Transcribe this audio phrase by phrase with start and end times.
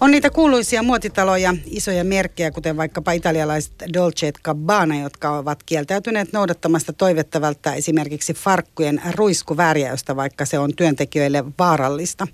[0.00, 6.92] On niitä kuuluisia muotitaloja, isoja merkkejä, kuten vaikkapa italialaiset Dolce Gabbana, jotka ovat kieltäytyneet noudattamasta
[6.92, 12.26] toivettavalta esimerkiksi farkkujen ruiskuvärjäystä, vaikka se on työntekijöille vaarallista.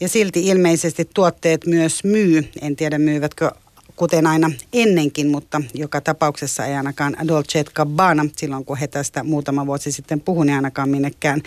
[0.00, 2.48] Ja silti ilmeisesti tuotteet myös myy.
[2.62, 3.50] En tiedä myyvätkö
[3.96, 9.66] kuten aina ennenkin, mutta joka tapauksessa ei ainakaan Dolce Gabbana, silloin kun he tästä muutama
[9.66, 11.40] vuosi sitten puhuivat, niin ainakaan minnekään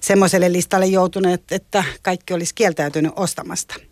[0.00, 3.87] semmoiselle listalle joutuneet, että kaikki olisi kieltäytynyt ostamasta.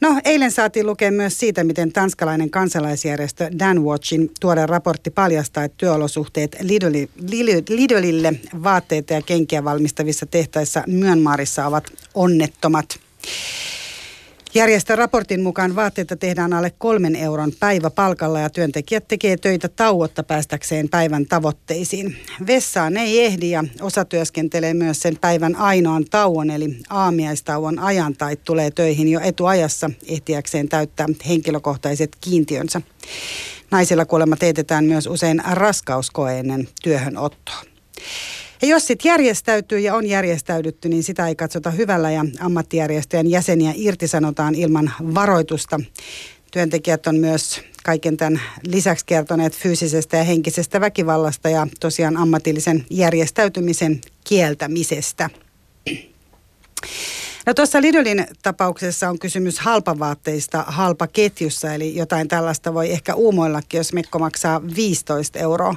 [0.00, 5.76] No, eilen saatiin lukea myös siitä, miten tanskalainen kansalaisjärjestö Dan Watchin tuore raportti paljastaa, että
[5.78, 6.56] työolosuhteet
[7.68, 13.00] Lidlille vaatteita ja kenkiä valmistavissa tehtaissa Myönmaarissa ovat onnettomat.
[14.54, 20.88] Järjestön raportin mukaan vaatteita tehdään alle kolmen euron päiväpalkalla ja työntekijät tekee töitä tauotta päästäkseen
[20.88, 22.16] päivän tavoitteisiin.
[22.46, 28.36] Vessaan ei ehdi ja osa työskentelee myös sen päivän ainoan tauon eli aamiaistauon ajan tai
[28.36, 32.80] tulee töihin jo etuajassa ehtiäkseen täyttää henkilökohtaiset kiintiönsä.
[33.70, 37.62] Naisilla kuulemma teetetään myös usein raskauskoe ennen työhönottoa.
[38.62, 43.72] Ja jos sitten järjestäytyy ja on järjestäydytty, niin sitä ei katsota hyvällä ja ammattijärjestöjen jäseniä
[43.76, 45.80] irtisanotaan ilman varoitusta.
[46.50, 54.00] Työntekijät on myös kaiken tämän lisäksi kertoneet fyysisestä ja henkisestä väkivallasta ja tosiaan ammatillisen järjestäytymisen
[54.24, 55.30] kieltämisestä.
[57.46, 63.92] No tuossa Lidlin tapauksessa on kysymys halpavaatteista halpaketjussa, eli jotain tällaista voi ehkä uumoillakin, jos
[63.92, 65.76] Mekko maksaa 15 euroa.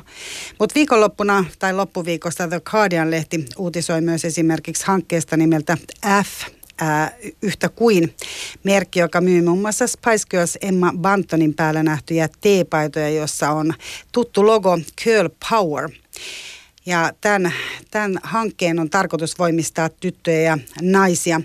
[0.59, 5.77] Mutta viikonloppuna tai loppuviikosta The Guardian-lehti uutisoi myös esimerkiksi hankkeesta nimeltä
[6.23, 8.15] F, ää, yhtä kuin
[8.63, 13.73] merkki, joka myy muun muassa Spice Girls Emma Bantonin päällä nähtyjä teepaitoja, jossa on
[14.11, 15.89] tuttu logo Curl Power–
[16.85, 17.53] ja tämän,
[17.91, 21.41] tämän hankkeen on tarkoitus voimistaa tyttöjä ja naisia.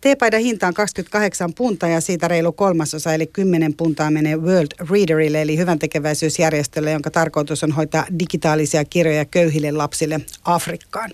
[0.00, 5.42] Teepaidan hinta on 28 puntaa ja siitä reilu kolmasosa eli 10 puntaa menee World Readerille
[5.42, 11.10] eli hyvän tekeväisyysjärjestölle, jonka tarkoitus on hoitaa digitaalisia kirjoja köyhille lapsille Afrikkaan.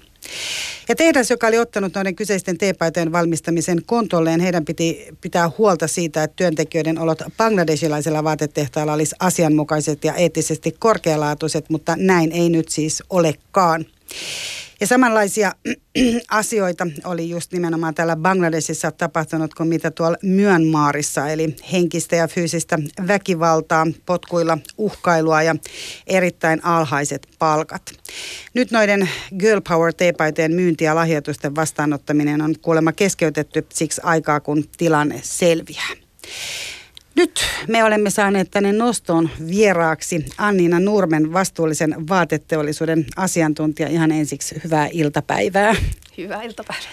[0.88, 6.22] Ja tehdas, joka oli ottanut noiden kyseisten teepaitojen valmistamisen kontolleen, heidän piti pitää huolta siitä,
[6.22, 13.02] että työntekijöiden olot bangladesilaisella vaatetehtaalla olisi asianmukaiset ja eettisesti korkealaatuiset, mutta näin ei nyt siis
[13.10, 13.86] olekaan.
[14.80, 15.52] Ja samanlaisia
[16.30, 22.78] asioita oli just nimenomaan täällä Bangladesissa tapahtunut kuin mitä tuolla Myönmaarissa, eli henkistä ja fyysistä
[23.06, 25.56] väkivaltaa, potkuilla uhkailua ja
[26.06, 27.82] erittäin alhaiset palkat.
[28.54, 29.08] Nyt noiden
[29.38, 35.90] Girl Power teepaitojen myynti ja lahjoitusten vastaanottaminen on kuulemma keskeytetty siksi aikaa, kun tilanne selviää.
[37.18, 43.88] Nyt me olemme saaneet tänne nostoon vieraaksi Anniina Nurmen, vastuullisen vaateteollisuuden asiantuntija.
[43.88, 45.76] Ihan ensiksi hyvää iltapäivää.
[46.18, 46.88] Hyvää iltapäivää.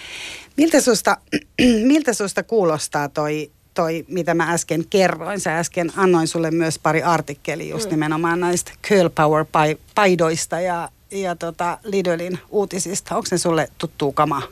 [0.56, 1.16] Miltä susta,
[1.92, 5.40] miltä susta kuulostaa toi, toi, mitä mä äsken kerroin?
[5.40, 7.90] Sä äsken annoin sulle myös pari artikkeliä just mm.
[7.90, 13.16] nimenomaan näistä Curl Power-paidoista ja, ja tota Lidlin uutisista.
[13.16, 14.42] Onko ne sulle tuttuu kamaa?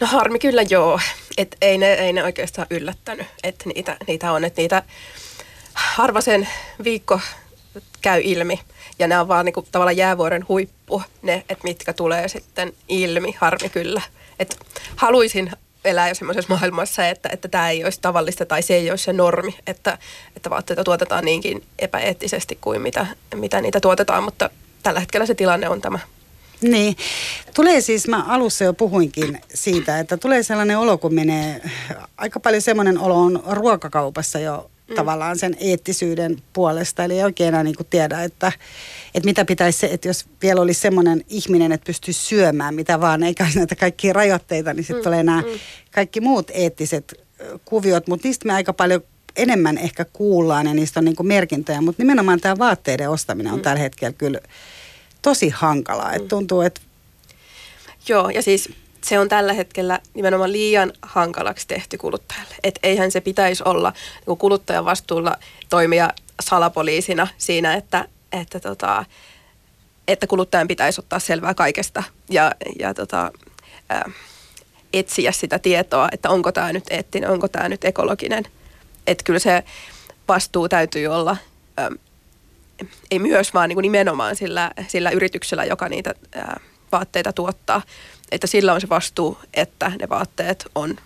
[0.00, 1.00] No harmi kyllä joo,
[1.36, 4.82] että ei ne, ei ne oikeastaan yllättänyt, että niitä, niitä on, että niitä
[5.74, 6.48] harva sen
[6.84, 7.20] viikko
[8.00, 8.60] käy ilmi.
[8.98, 13.68] Ja nämä on vaan niinku tavallaan jäävuoren huippu, ne, että mitkä tulee sitten ilmi, harmi
[13.68, 14.02] kyllä.
[14.38, 14.56] että
[14.96, 15.52] haluaisin
[15.84, 19.12] elää jo semmoisessa maailmassa, että, että tämä ei olisi tavallista tai se ei olisi se
[19.12, 19.98] normi, että,
[20.36, 24.50] että vaatteita tuotetaan niinkin epäeettisesti kuin mitä, mitä niitä tuotetaan, mutta
[24.82, 25.98] tällä hetkellä se tilanne on tämä.
[26.60, 26.96] Niin.
[27.54, 31.62] Tulee siis, mä alussa jo puhuinkin siitä, että tulee sellainen olo, kun menee,
[32.16, 34.94] aika paljon semmoinen olo on ruokakaupassa jo mm.
[34.94, 37.04] tavallaan sen eettisyyden puolesta.
[37.04, 38.52] Eli ei oikein enää niin kuin tiedä, että,
[39.14, 43.22] että mitä pitäisi se, että jos vielä olisi semmoinen ihminen, että pystyy syömään mitä vaan,
[43.22, 45.04] eikä näitä kaikkia rajoitteita, niin sitten mm.
[45.04, 45.58] tulee nämä mm.
[45.90, 47.14] kaikki muut eettiset
[47.64, 49.00] kuviot, mutta niistä me aika paljon
[49.36, 53.58] enemmän ehkä kuullaan ja niistä on niin kuin merkintöjä, mutta nimenomaan tämä vaatteiden ostaminen on
[53.58, 53.62] mm.
[53.62, 54.40] tällä hetkellä kyllä
[55.28, 56.12] tosi hankalaa.
[56.12, 56.28] Että mm.
[56.28, 56.80] tuntuu, että...
[58.08, 58.72] Joo, ja siis
[59.04, 62.54] se on tällä hetkellä nimenomaan liian hankalaksi tehty kuluttajalle.
[62.62, 63.92] Että eihän se pitäisi olla
[64.26, 65.36] niin kuluttajan vastuulla
[65.70, 66.10] toimia
[66.40, 69.04] salapoliisina siinä, että, että, tota,
[70.08, 73.30] että kuluttajan pitäisi ottaa selvää kaikesta ja, ja tota,
[73.88, 74.10] ää,
[74.92, 78.44] etsiä sitä tietoa, että onko tämä nyt eettinen, onko tämä nyt ekologinen.
[79.06, 79.64] Että kyllä se
[80.28, 81.36] vastuu täytyy olla
[81.76, 81.90] ää,
[83.10, 86.60] ei myös, vaan niin kuin nimenomaan sillä, sillä yrityksellä, joka niitä ää,
[86.92, 87.82] vaatteita tuottaa.
[88.30, 90.96] Että sillä on se vastuu, että ne vaatteet on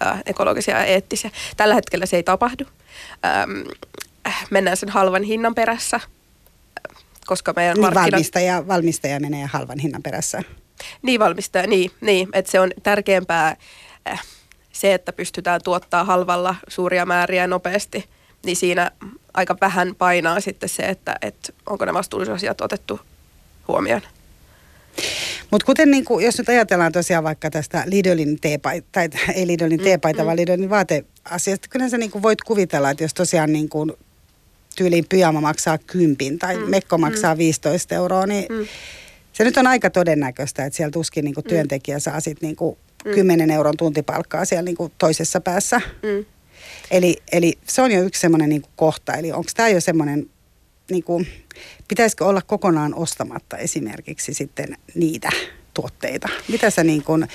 [0.00, 1.30] ää, ekologisia ja eettisiä.
[1.56, 2.64] Tällä hetkellä se ei tapahdu.
[3.24, 3.68] Ähm,
[4.50, 6.00] mennään sen halvan hinnan perässä,
[7.26, 8.02] koska meidän niin markkina...
[8.02, 10.42] valmistaja, valmistaja menee halvan hinnan perässä.
[11.02, 13.56] Niin valmistaja, niin, niin että se on tärkeämpää
[14.10, 14.22] äh,
[14.72, 18.04] se, että pystytään tuottaa halvalla suuria määriä nopeasti,
[18.44, 18.90] niin siinä
[19.38, 23.00] aika vähän painaa sitten se, että, että onko ne vastuullisuusasiat otettu
[23.68, 24.02] huomioon.
[25.50, 29.80] Mutta kuten niin kuin, jos nyt ajatellaan tosiaan vaikka tästä Lidlin teepaita, tai ei Lidlin
[29.80, 33.52] mm, teepaita, mm, vaan Lidlin vaateasiasta, kyllä sä niin kuin voit kuvitella, että jos tosiaan
[33.52, 33.92] niin kuin
[34.76, 37.38] tyyliin pyjama maksaa kympin tai mm, mekko maksaa mm.
[37.38, 38.66] 15 euroa, niin mm.
[39.32, 41.48] se nyt on aika todennäköistä, että siellä tuskin niin kuin mm.
[41.48, 43.14] työntekijä saa sitten niin kuin mm.
[43.14, 45.80] 10 euron tuntipalkkaa siellä niin kuin toisessa päässä.
[46.02, 46.24] Mm.
[46.90, 49.12] Eli, eli se on jo yksi semmoinen niin kohta.
[49.14, 50.30] Eli onko tämä jo semmoinen,
[50.90, 51.28] niin kuin,
[51.88, 55.30] pitäisikö olla kokonaan ostamatta esimerkiksi sitten niitä
[55.74, 56.28] tuotteita?
[56.48, 57.28] Mitä sä niin kuin,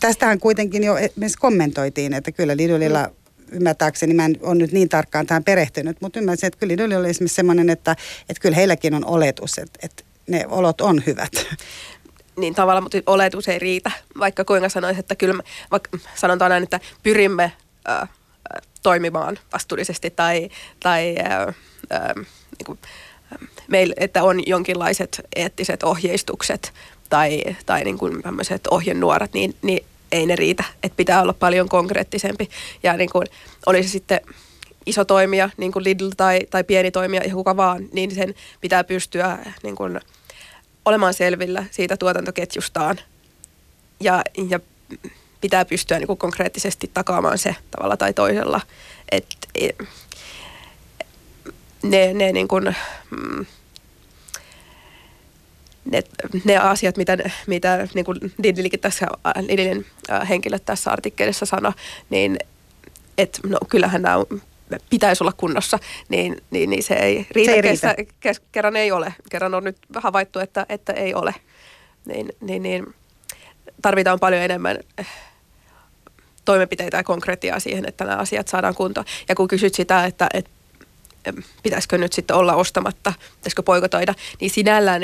[0.00, 4.88] tästähän kuitenkin jo myös kommentoitiin, että kyllä Lidlillä mm ymmärtääkseni, mä en ole nyt niin
[4.88, 7.96] tarkkaan tähän perehtynyt, mutta ymmärsin, että kyllä Lidl oli esimerkiksi sellainen, että,
[8.28, 11.32] että kyllä heilläkin on oletus, että, että ne olot on hyvät
[12.36, 16.80] niin tavallaan, mutta oletus ei riitä, vaikka kuinka sanoisi, että kyllä, vaikka sanotaan näin, että
[17.02, 17.52] pyrimme
[17.88, 18.08] äh,
[18.82, 20.48] toimimaan vastuullisesti tai,
[20.80, 21.42] tai äh,
[21.92, 22.14] äh,
[22.58, 22.78] niin kuin,
[23.68, 26.72] meillä, että on jonkinlaiset eettiset ohjeistukset
[27.08, 28.22] tai, tai niin kuin
[28.70, 30.64] ohjenuorat, niin, niin ei ne riitä.
[30.82, 32.48] Että pitää olla paljon konkreettisempi.
[32.82, 33.26] Ja niin kuin,
[33.66, 34.20] oli se sitten
[34.86, 38.84] iso toimija, niin kuin Lidl tai, tai pieni toimija, ihan kuka vaan, niin sen pitää
[38.84, 40.00] pystyä niin kuin,
[40.84, 43.00] olemaan selvillä siitä tuotantoketjustaan.
[44.00, 44.60] Ja, ja
[45.40, 48.60] pitää pystyä niin kuin konkreettisesti takaamaan se tavalla tai toisella.
[49.12, 49.68] Että e,
[51.82, 52.76] ne, ne niin kuin,
[53.10, 53.46] mm,
[55.90, 56.02] ne,
[56.44, 57.16] ne asiat, mitä,
[57.46, 59.06] mitä niin kuin Lidlikin tässä,
[59.48, 59.86] Lidlin
[60.28, 61.72] henkilöt tässä artikkelissa sanoi,
[62.10, 62.38] niin
[63.18, 64.24] et, no, kyllähän nämä
[64.90, 65.78] pitäisi olla kunnossa,
[66.08, 67.94] niin, niin, niin se ei riitä, se ei riitä.
[67.94, 69.14] Kes, kes, kerran ei ole.
[69.30, 71.34] Kerran on nyt havaittu, että, että ei ole.
[72.04, 72.94] Niin, niin, niin
[73.86, 75.06] tarvitaan paljon enemmän eh,
[76.44, 79.06] toimenpiteitä ja konkretiaa siihen, että nämä asiat saadaan kuntoon.
[79.28, 80.50] Ja kun kysyt sitä, että, että
[81.62, 85.02] pitäisikö nyt sitten olla ostamatta, pitäisikö poikotoida, niin sinällään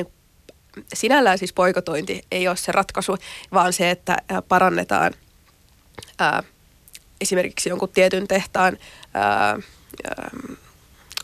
[0.94, 3.16] sinällään siis poikotointi ei ole se ratkaisu,
[3.52, 4.16] vaan se, että
[4.48, 5.12] parannetaan
[6.18, 6.42] ää,
[7.20, 8.78] esimerkiksi jonkun tietyn tehtaan
[9.14, 10.30] ää, ää,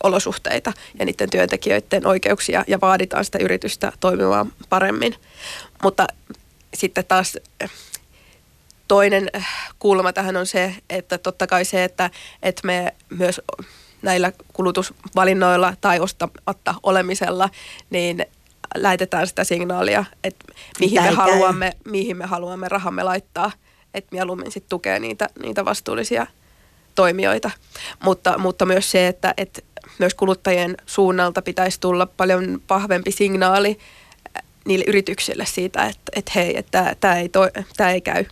[0.03, 5.15] olosuhteita ja niiden työntekijöiden oikeuksia ja vaaditaan sitä yritystä toimimaan paremmin.
[5.83, 6.07] Mutta
[6.75, 7.39] sitten taas
[8.89, 9.31] toinen
[9.79, 12.11] kulma tähän on se, että totta kai se, että,
[12.43, 13.41] että me myös
[14.03, 17.51] näillä kulutusvalinnoilla tai ostamatta olemisella,
[17.91, 18.27] niin
[18.77, 20.45] lähetetään sitä signaalia, että
[20.81, 23.53] mihin me, haluamme, mihin me haluamme rahamme laittaa,
[23.95, 26.27] että mieluummin sitten tukee niitä, niitä vastuullisia
[26.95, 27.51] toimijoita.
[28.05, 29.61] Mutta, mutta myös se, että, että
[29.99, 33.79] myös kuluttajien suunnalta pitäisi tulla paljon vahvempi signaali
[34.69, 37.31] niille yrityksille siitä, että, että hei, että tämä ei,
[37.77, 38.25] tämä ei käy.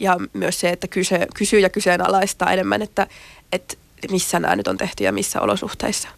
[0.00, 3.06] Ja myös se, että kyse, kysyy ja kyseenalaistaa enemmän, että,
[3.52, 3.74] että
[4.10, 6.08] missä nämä nyt on tehty ja missä olosuhteissa.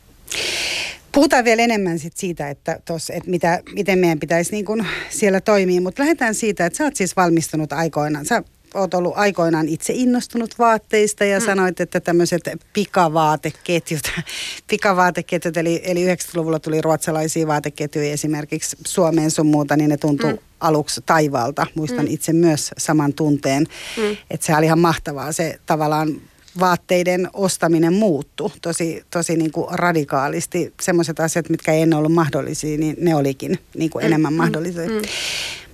[1.12, 5.41] Puhutaan vielä enemmän sit siitä, että, tos, että mitä, miten meidän pitäisi niin kun siellä
[5.41, 8.27] toimia, mutta lähdetään siitä, että sä oot siis valmistunut aikoinaan.
[8.27, 8.43] Sä
[8.75, 11.47] oot ollut aikoinaan itse innostunut vaatteista ja mm.
[11.47, 12.43] sanoit, että tämmöiset
[12.73, 14.00] pikavaateketjut,
[14.71, 20.38] pikavaateketjut eli, eli 90-luvulla tuli ruotsalaisia vaateketjuja esimerkiksi Suomeen sun muuta, niin ne tuntui mm.
[20.61, 21.67] aluksi taivaalta.
[21.75, 22.12] Muistan mm.
[22.12, 23.67] itse myös saman tunteen,
[23.97, 24.17] mm.
[24.31, 26.20] että se oli ihan mahtavaa se tavallaan
[26.61, 30.72] vaatteiden ostaminen muuttu tosi, tosi niin kuin radikaalisti.
[30.81, 34.37] Semmoiset asiat, mitkä ei ennen ollut mahdollisia, niin ne olikin niin kuin mm, enemmän mm,
[34.37, 34.89] mahdollisia.
[34.89, 35.03] Mm.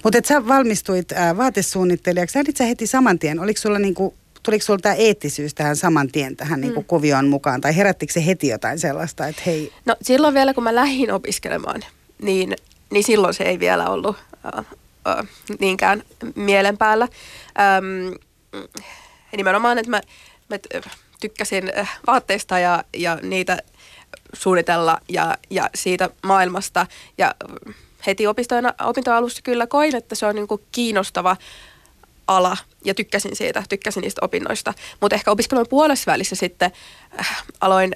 [0.04, 4.14] Mutta että sä valmistuit ää, vaatesuunnittelijaksi, sä sä heti saman tien, oliko sulla niin kuin,
[4.42, 6.85] tuliko sulla tämä eettisyys tähän saman tien tähän mm.
[6.85, 9.73] kuvioon mukaan, tai herättikö se heti jotain sellaista, että hei...
[9.87, 11.83] No silloin vielä, kun mä lähdin opiskelemaan,
[12.23, 12.57] niin,
[12.90, 14.16] niin silloin se ei vielä ollut
[14.57, 14.64] äh,
[15.09, 15.26] äh,
[15.61, 16.02] niinkään
[16.35, 17.09] mielen päällä.
[17.61, 18.14] Ähm,
[19.37, 20.00] nimenomaan, että mä
[20.50, 20.59] mä
[21.21, 23.59] tykkäsin äh, vaatteista ja, ja niitä
[24.33, 26.87] suunnitella ja, ja siitä maailmasta.
[27.19, 27.35] Ja
[28.07, 28.25] heti
[28.87, 31.37] opintoalussa kyllä koin, että se on niin kuin kiinnostava
[32.26, 34.75] ala ja tykkäsin siitä, tykkäsin niistä opinnoista.
[35.00, 36.71] Mutta ehkä opiskelun puolessa välissä sitten
[37.21, 37.92] äh, aloin,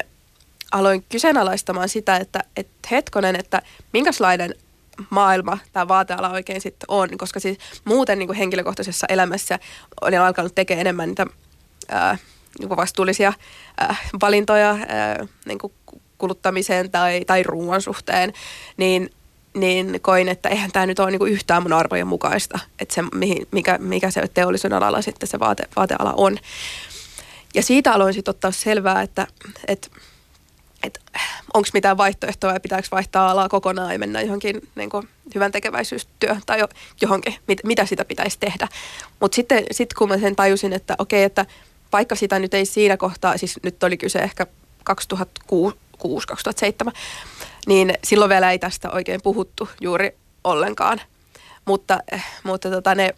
[0.71, 3.61] aloin kyseenalaistamaan sitä, että et hetkonen, että
[3.93, 4.55] minkälainen
[5.09, 9.59] maailma tämä vaateala oikein sitten on, koska siis muuten niin kuin henkilökohtaisessa elämässä
[10.01, 11.25] olen alkanut tekemään enemmän niitä
[11.89, 12.17] ää,
[12.59, 13.33] niin vastuullisia
[13.81, 15.59] äh, valintoja äh, niin
[16.17, 18.33] kuluttamiseen tai, tai ruoan suhteen,
[18.77, 19.09] niin,
[19.55, 23.03] niin koin, että eihän tämä nyt ole niin kuin yhtään mun arvojen mukaista, että se,
[23.51, 26.37] mikä, mikä se teollisuuden alalla sitten se vaate, vaateala on.
[27.53, 29.27] Ja siitä aloin sitten ottaa selvää, että,
[29.67, 29.87] että,
[30.83, 30.99] että
[31.53, 36.41] onko mitään vaihtoehtoa ja pitääkö vaihtaa alaa kokonaan ja mennä johonkin niin kuin, hyvän tekeväisyystyöhön
[36.45, 36.63] tai
[37.01, 38.67] johonkin, mit, mitä sitä pitäisi tehdä.
[39.19, 41.45] Mutta sitten sit kun mä sen tajusin, että okei, että
[41.93, 44.47] vaikka sitä nyt ei siinä kohtaa, siis nyt oli kyse ehkä
[44.89, 44.93] 2006-2007,
[47.65, 51.01] niin silloin vielä ei tästä oikein puhuttu juuri ollenkaan.
[51.65, 53.15] Mutta, eh, mutta tota ne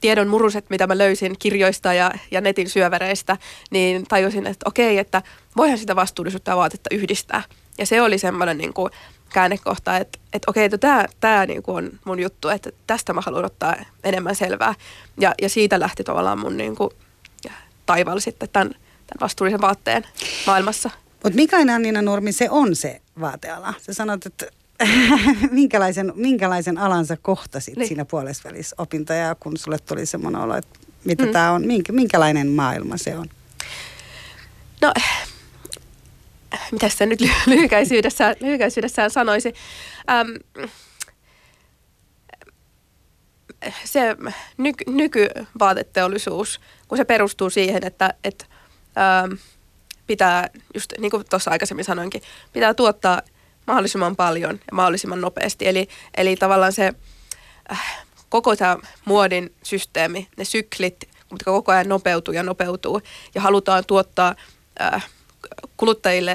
[0.00, 3.36] tiedon muruset, mitä mä löysin kirjoista ja, ja netin syövereistä,
[3.70, 5.22] niin tajusin, että okei, että
[5.56, 7.42] voihan sitä vastuullisuutta ja vaatetta yhdistää.
[7.78, 8.90] Ja se oli semmoinen niin kuin
[9.32, 13.20] käännekohta, että, että okei, että tämä, tämä niin kuin on mun juttu, että tästä mä
[13.20, 14.74] haluan ottaa enemmän selvää.
[15.20, 16.90] Ja, ja siitä lähti tavallaan mun niin kuin
[17.86, 20.04] taival sitten tämän, tämän vastuullisen vaatteen
[20.46, 20.90] maailmassa.
[21.12, 23.74] Mutta mikä Annina Nurmi se on se vaateala?
[23.82, 24.46] Sä sanot, että
[25.50, 27.88] minkälaisen, minkälaisen alan sä kohtasit niin.
[27.88, 31.32] siinä puolesvälissä opintoja, kun sulle tuli semmoinen olo, että mitä mm.
[31.32, 33.26] tämä on, minkä, minkälainen maailma se on?
[34.82, 34.92] No,
[36.72, 39.54] mitä se nyt lyhykäisyydessään, lyhykäisyydessään sanoisi?
[40.10, 40.28] Ähm,
[43.84, 44.16] se
[44.56, 48.44] nyky, nykyvaateteollisuus, kun se perustuu siihen, että, että
[48.98, 49.32] ähm,
[50.06, 52.22] pitää, just niin kuin tuossa aikaisemmin sanoinkin,
[52.52, 53.22] pitää tuottaa
[53.66, 55.68] mahdollisimman paljon ja mahdollisimman nopeasti.
[55.68, 56.92] Eli, eli tavallaan se
[57.72, 63.00] äh, koko tämä muodin systeemi, ne syklit, mutta koko ajan nopeutuu ja nopeutuu
[63.34, 64.34] ja halutaan tuottaa
[64.80, 65.06] äh,
[65.76, 66.34] kuluttajille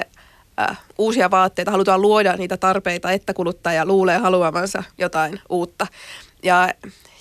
[0.60, 5.86] äh, uusia vaatteita, halutaan luoda niitä tarpeita, että kuluttaja luulee haluavansa jotain uutta.
[6.42, 6.68] Ja,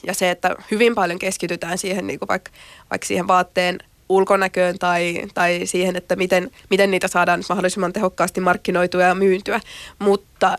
[0.08, 2.52] ja se, että hyvin paljon keskitytään siihen niin kuin vaikka,
[2.90, 3.80] vaikka siihen vaatteen–
[4.12, 9.62] ulkonäköön tai, tai siihen, että miten, miten niitä saadaan mahdollisimman tehokkaasti markkinoitua ja myyntyä.
[10.00, 10.58] Mutta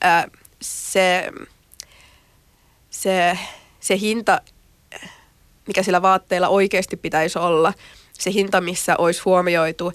[0.00, 0.28] ää,
[0.62, 1.32] se,
[2.90, 3.38] se,
[3.80, 4.40] se hinta,
[5.66, 7.72] mikä sillä vaatteella oikeasti pitäisi olla,
[8.12, 9.92] se hinta, missä olisi huomioitu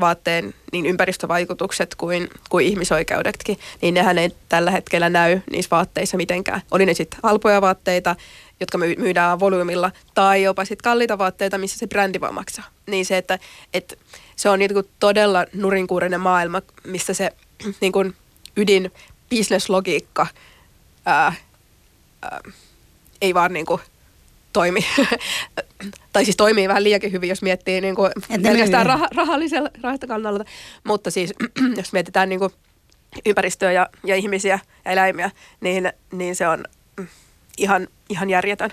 [0.00, 6.62] vaatteen niin ympäristövaikutukset kuin, kuin ihmisoikeudetkin, niin nehän ei tällä hetkellä näy niissä vaatteissa mitenkään.
[6.70, 8.16] Oli ne sitten halpoja vaatteita,
[8.60, 12.64] jotka myydään volyymilla, tai jopa sitten kalliita vaatteita, missä se brändi vaan maksaa.
[12.86, 13.38] Niin se, että,
[13.74, 13.96] että
[14.36, 17.30] se on niin todella nurinkuurinen maailma, missä se
[17.80, 18.16] niin kuin
[18.56, 18.92] ydin
[19.30, 20.26] bisneslogiikka
[21.06, 21.32] ää,
[22.22, 22.40] ää,
[23.20, 23.80] ei vaan niin kuin
[24.52, 24.86] toimi.
[26.12, 28.12] tai siis toimii vähän liiankin hyvin, jos miettii niin kuin
[28.42, 30.44] pelkästään rah- rahallisella rahasta kannalta.
[30.84, 31.34] Mutta siis
[31.76, 32.52] jos mietitään niin kuin
[33.26, 36.64] ympäristöä ja, ja ihmisiä ja eläimiä, niin, niin se on
[37.58, 38.70] ihan, ihan järjetön.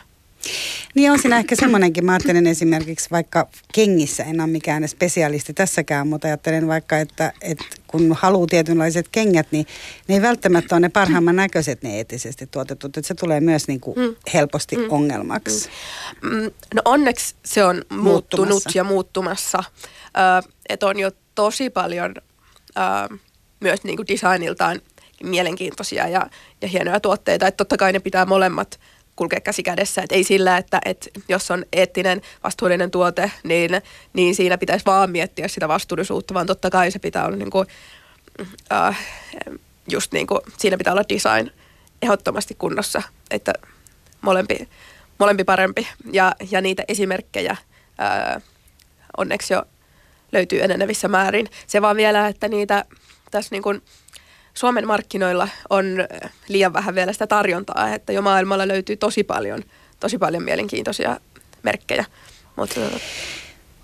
[0.95, 6.07] Niin on siinä ehkä semmoinenkin, mä ajattelen esimerkiksi vaikka kengissä, en ole mikään spesialisti tässäkään,
[6.07, 9.67] mutta ajattelen vaikka, että, että kun haluaa tietynlaiset kengät, niin
[10.07, 13.79] ne ei välttämättä ole ne parhaimman näköiset ne eettisesti tuotetut, että se tulee myös niin
[13.79, 14.15] kuin mm.
[14.33, 14.85] helposti mm.
[14.89, 15.69] ongelmaksi.
[16.21, 16.51] Mm.
[16.73, 18.69] No onneksi se on muuttunut muuttumassa.
[18.73, 19.63] ja muuttumassa,
[20.17, 22.15] äh, että on jo tosi paljon
[22.77, 23.19] äh,
[23.59, 24.81] myös niin kuin designiltaan
[25.23, 26.29] mielenkiintoisia ja,
[26.61, 27.47] ja hienoja tuotteita.
[27.47, 28.79] Että totta kai ne pitää molemmat
[29.15, 30.01] kulkea käsi kädessä.
[30.01, 33.71] Että ei sillä, että, että jos on eettinen, vastuullinen tuote, niin,
[34.13, 37.67] niin siinä pitäisi vaan miettiä sitä vastuullisuutta, vaan totta kai se pitää olla niin kuin,
[38.71, 38.99] äh,
[39.87, 41.51] just niin kuin, siinä pitää olla design
[42.01, 43.53] ehdottomasti kunnossa, että
[44.21, 44.69] molempi,
[45.17, 45.87] molempi parempi.
[46.11, 48.43] Ja, ja niitä esimerkkejä äh,
[49.17, 49.63] onneksi jo
[50.31, 51.49] löytyy enenevissä määrin.
[51.67, 52.85] Se vaan vielä, että niitä
[53.31, 53.81] tässä niin kuin,
[54.57, 55.85] Suomen markkinoilla on
[56.47, 59.63] liian vähän vielä sitä tarjontaa, että jo maailmalla löytyy tosi paljon,
[59.99, 61.19] tosi paljon mielenkiintoisia
[61.63, 62.05] merkkejä.
[62.55, 62.81] Mutta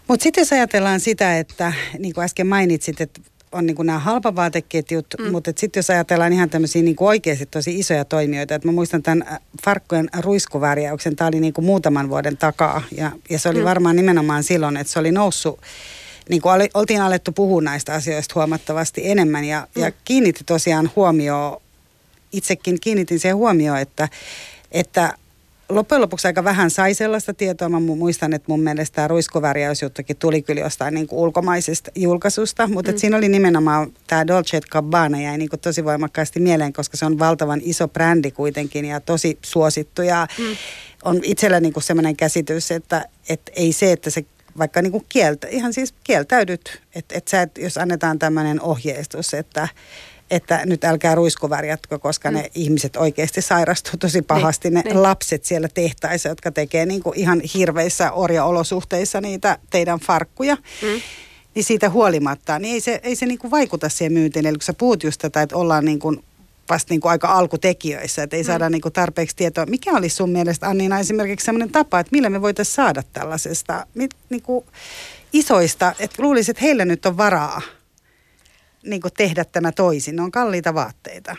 [0.07, 3.99] Mut sitten jos ajatellaan sitä, että niin kuin äsken mainitsit, että on niin kuin nämä
[3.99, 5.31] halpavaateketjut, mm.
[5.31, 9.03] mutta sitten jos ajatellaan ihan tämmöisiä niin kuin oikeasti tosi isoja toimijoita, että mä muistan
[9.03, 13.59] tämän äh, Farkkojen ruiskuvärjäyksen, tämä oli niin kuin muutaman vuoden takaa ja, ja se oli
[13.59, 13.65] mm.
[13.65, 15.59] varmaan nimenomaan silloin, että se oli noussut
[16.29, 19.81] niin kuin oltiin alettu puhua näistä asioista huomattavasti enemmän ja, mm.
[19.81, 21.61] ja kiinnitti tosiaan huomioon,
[22.31, 24.09] itsekin kiinnitin siihen huomioon, että,
[24.71, 25.13] että
[25.75, 27.69] loppujen lopuksi aika vähän sai sellaista tietoa.
[27.69, 32.91] Mä muistan, että mun mielestä tämä ruiskovärjäysjuttukin tuli kyllä jostain niin kuin ulkomaisesta julkaisusta, mutta
[32.91, 32.97] mm.
[32.97, 37.19] siinä oli nimenomaan tämä Dolce Gabbana jäi niin kuin tosi voimakkaasti mieleen, koska se on
[37.19, 40.45] valtavan iso brändi kuitenkin ja tosi suosittu ja mm.
[41.03, 44.25] on itsellä niin kuin sellainen käsitys, että, että ei se, että se
[44.57, 49.33] vaikka niin kuin kieltä, ihan siis kieltäydyt, että et sä, et, jos annetaan tämmöinen ohjeistus,
[49.33, 49.67] että,
[50.31, 52.37] että nyt älkää ruiskovärjätkö, koska mm.
[52.37, 54.69] ne ihmiset oikeasti sairastuu tosi pahasti.
[54.69, 55.03] Niin, ne niin.
[55.03, 60.55] lapset siellä tehtaissa, jotka tekee niin kuin ihan hirveissä orjaolosuhteissa niitä teidän farkkuja.
[60.55, 61.01] Mm.
[61.55, 64.45] Niin siitä huolimatta, niin ei se, ei se niin kuin vaikuta siihen myyntiin.
[64.45, 66.23] Eli kun sä puhut just tätä, että ollaan niin kuin
[66.69, 68.47] vasta niin kuin aika alkutekijöissä, että ei mm.
[68.47, 69.65] saada niin kuin tarpeeksi tietoa.
[69.65, 74.11] Mikä olisi sun mielestä, Anniina, esimerkiksi sellainen tapa, että millä me voitaisiin saada tällaisesta mit,
[74.29, 74.65] niin kuin
[75.33, 77.61] isoista, että luulisin, että heillä nyt on varaa
[78.83, 80.15] niin kuin tehdä tämä toisin?
[80.15, 81.35] Ne on kalliita vaatteita.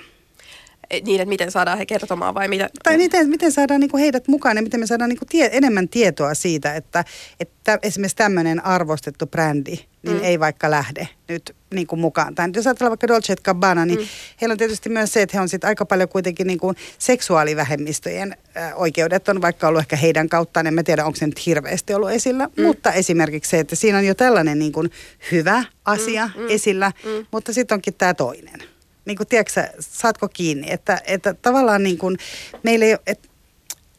[1.05, 2.71] Niin, että miten saadaan he kertomaan vai mitä?
[2.83, 5.51] Tai miten, miten saadaan niin kuin heidät mukaan ja miten me saadaan niin kuin tie,
[5.53, 7.05] enemmän tietoa siitä, että,
[7.41, 10.25] että esimerkiksi tämmöinen arvostettu brändi niin mm.
[10.25, 12.35] ei vaikka lähde nyt niin kuin mukaan.
[12.35, 14.07] Tai jos ajatellaan vaikka Dolce Gabbana, niin mm.
[14.41, 18.37] heillä on tietysti myös se, että he on sitten aika paljon kuitenkin niin kuin seksuaalivähemmistöjen
[18.57, 20.67] äh, oikeudet on vaikka ollut ehkä heidän kauttaan.
[20.67, 22.49] En mä tiedä, onko se nyt hirveästi ollut esillä.
[22.57, 22.65] Mm.
[22.65, 24.91] Mutta esimerkiksi se, että siinä on jo tällainen niin kuin
[25.33, 26.43] hyvä asia mm.
[26.43, 26.49] Mm.
[26.51, 27.27] esillä, mm.
[27.31, 28.72] mutta sitten onkin tämä toinen
[29.05, 32.17] niin kuin, tiedätkö, saatko kiinni, että, että tavallaan niin kuin,
[32.63, 33.29] meillä ei, että,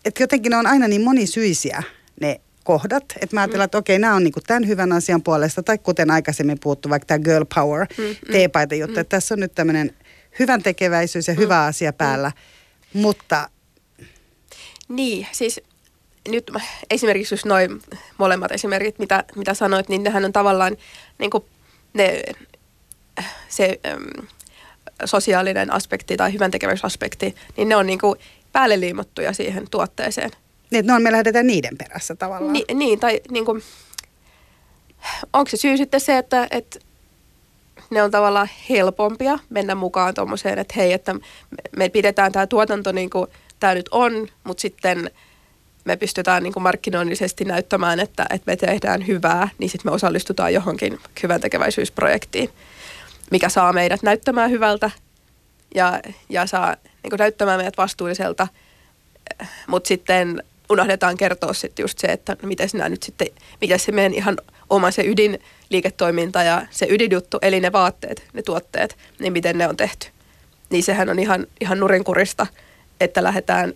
[0.05, 1.83] että jotenkin ne on aina niin monisyisiä
[2.21, 5.63] ne kohdat, että mä ajattelen, että okei, nämä on niin kuin tämän hyvän asian puolesta,
[5.63, 9.01] tai kuten aikaisemmin puhuttu, vaikka tämä girl power, mm, teepaita juttu, mm.
[9.01, 9.95] että tässä on nyt tämmöinen
[10.39, 12.31] hyvän tekeväisyys ja mm, hyvä asia päällä,
[12.93, 13.01] mm.
[13.01, 13.49] mutta...
[14.89, 15.61] Niin, siis
[16.29, 16.51] nyt
[16.89, 17.81] esimerkiksi just noin
[18.17, 20.77] molemmat esimerkit, mitä, mitä sanoit, niin nehän on tavallaan
[21.19, 21.43] niin kuin
[21.93, 22.23] ne,
[23.49, 23.79] se
[25.05, 26.51] sosiaalinen aspekti tai hyvän
[27.57, 28.19] niin ne on niin kuin
[28.51, 30.31] päälle liimattuja siihen tuotteeseen.
[30.71, 32.53] Niin, että no, me lähdetään niiden perässä tavallaan.
[32.53, 33.63] Ni, niin, tai niin kuin,
[35.33, 36.79] onko se syy sitten se, että, että
[37.89, 41.15] ne on tavallaan helpompia mennä mukaan tuommoiseen, että hei, että
[41.77, 43.27] me pidetään tämä tuotanto niin kuin
[43.59, 45.11] tämä nyt on, mutta sitten
[45.85, 50.53] me pystytään niin kuin markkinoinnisesti näyttämään, että, että me tehdään hyvää, niin sitten me osallistutaan
[50.53, 52.49] johonkin hyvän tekeväisyysprojektiin
[53.31, 54.91] mikä saa meidät näyttämään hyvältä
[55.75, 55.99] ja,
[56.29, 58.47] ja saa niin näyttämään meidät vastuulliselta,
[59.67, 63.27] mutta sitten unohdetaan kertoa sitten just se, että miten sinä nyt sitten,
[63.61, 64.37] mikä se meidän ihan
[64.69, 69.77] oma se ydinliiketoiminta ja se ydinjuttu, eli ne vaatteet, ne tuotteet, niin miten ne on
[69.77, 70.07] tehty.
[70.69, 72.47] Niin sehän on ihan, ihan nurinkurista,
[72.99, 73.73] että lähdetään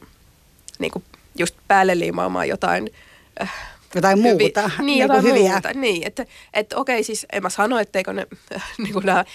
[0.80, 1.04] niin kuin
[1.38, 2.90] just päälle liimaamaan jotain
[3.42, 3.54] äh,
[3.96, 4.62] jotain hyvi, muuta.
[4.78, 5.52] Niin, niin jotain hyviä.
[5.52, 5.74] muuta.
[5.74, 8.28] Niin, että, että okei, siis en mä sano, etteikö ne
[8.78, 9.26] niin kuin nämä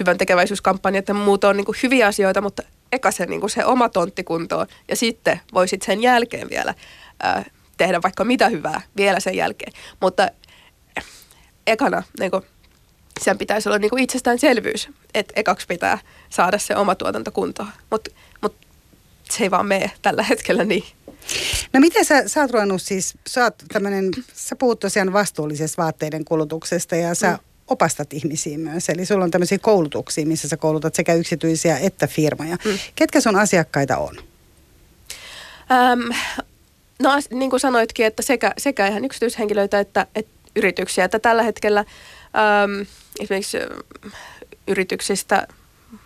[0.00, 3.64] hyvän tekeväisyyskampanjat ja muut on niin kuin hyviä asioita, mutta eka se, niin kuin se
[3.64, 6.74] oma tontti kuntoon ja sitten voisit sen jälkeen vielä
[7.22, 7.44] ää,
[7.76, 9.72] tehdä vaikka mitä hyvää vielä sen jälkeen.
[10.00, 10.28] Mutta
[11.66, 12.42] ekana niin kuin,
[13.20, 15.98] sen pitäisi olla niin kuin itsestäänselvyys, että ekaksi pitää
[16.30, 17.68] saada se oma tuotanto kuntoon.
[17.90, 18.56] Mutta mut
[19.30, 20.84] se ei vaan mene tällä hetkellä niin.
[21.72, 26.24] No miten sä, sä oot ruvennut siis, sä, oot tämmönen, sä puhut tosiaan vastuullisesta vaatteiden
[26.24, 27.38] kulutuksesta ja sä mm.
[27.66, 28.88] opastat ihmisiä myös.
[28.88, 32.56] Eli sulla on tämmöisiä koulutuksia, missä sä koulutat sekä yksityisiä että firmoja.
[32.64, 32.78] Mm.
[32.94, 34.16] Ketkä sun asiakkaita on?
[35.70, 36.14] Öm,
[36.98, 41.04] no niin kuin sanoitkin, että sekä, sekä ihan yksityishenkilöitä että, että yrityksiä.
[41.04, 42.86] Että tällä hetkellä öm,
[43.20, 43.58] esimerkiksi
[44.68, 45.46] yrityksistä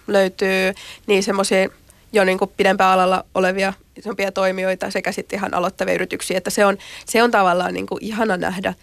[0.06, 0.74] löytyy
[1.06, 1.68] niin semmoisia
[2.12, 6.38] jo niin kuin pidempään alalla olevia isompia toimijoita sekä sitten ihan aloittavia yrityksiä.
[6.38, 8.74] Että se on, se on tavallaan niin kuin ihana nähdä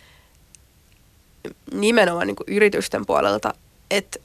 [1.74, 3.54] nimenomaan niin kuin yritysten puolelta,
[3.92, 4.20] että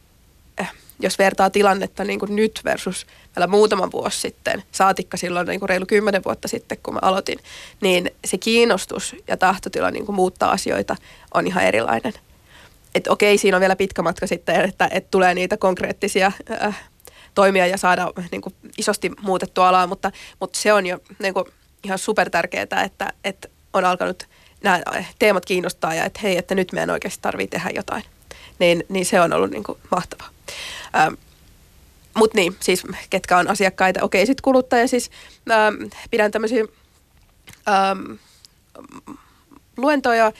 [0.58, 3.06] eh, jos vertaa tilannetta niin kuin nyt versus
[3.37, 7.38] vielä muutama vuosi sitten, saatikka silloin niin kuin reilu kymmenen vuotta sitten, kun mä aloitin,
[7.80, 10.96] niin se kiinnostus ja tahtotila niin kuin muuttaa asioita
[11.34, 12.12] on ihan erilainen.
[12.94, 16.32] Että okei, siinä on vielä pitkä matka sitten, että, että tulee niitä konkreettisia
[16.62, 16.88] äh,
[17.38, 21.46] toimia ja saada niin kuin, isosti muutettua alaa, mutta, mutta se on jo niin kuin,
[21.85, 24.24] ihan super tärkeää, että, että on alkanut
[24.62, 24.83] nämä
[25.18, 28.03] teemat kiinnostaa ja että hei, että nyt meidän oikeasti tarvitsee tehdä jotain.
[28.59, 30.29] Niin, niin se on ollut niin kuin, mahtavaa.
[30.96, 31.14] Ähm,
[32.14, 34.03] mutta niin, siis ketkä on asiakkaita.
[34.03, 35.11] Okei, sitten kuluttaja siis
[35.51, 35.74] ähm,
[36.11, 36.64] pidän tämmöisiä
[37.68, 38.12] ähm,
[39.77, 40.33] luentoja,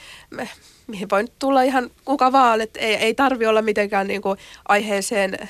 [0.87, 4.39] mihin voi nyt tulla ihan kuka vaan, että ei, ei tarvi olla mitenkään niin kuin
[4.67, 5.49] aiheeseen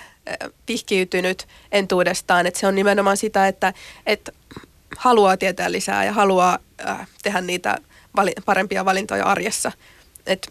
[0.66, 2.48] pihkiytynyt entuudestaan.
[2.48, 3.74] Että se on nimenomaan sitä, että,
[4.06, 4.32] että
[4.98, 7.78] haluaa tietää lisää ja haluaa äh, tehdä niitä
[8.18, 9.72] vali- parempia valintoja arjessa.
[10.26, 10.48] Et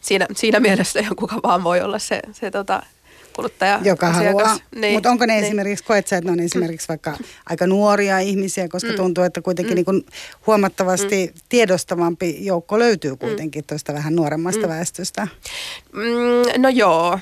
[0.00, 2.82] siinä, siinä mielessä ihan kuka vaan voi olla se, se tota,
[3.32, 4.24] kuluttaja Joka asiakas.
[4.24, 4.58] haluaa.
[4.74, 5.44] Niin, Mutta onko ne niin.
[5.44, 8.96] esimerkiksi, koet sä, että ne on esimerkiksi vaikka aika nuoria ihmisiä, koska mm.
[8.96, 9.76] tuntuu, että kuitenkin mm.
[9.76, 10.06] niin kuin
[10.46, 11.40] huomattavasti mm.
[11.48, 13.66] tiedostavampi joukko löytyy kuitenkin mm.
[13.66, 14.68] tuosta vähän nuoremmasta mm.
[14.68, 15.28] väestöstä?
[15.92, 17.18] Mm, no joo,